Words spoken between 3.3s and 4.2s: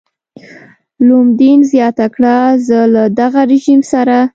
رژیم سره.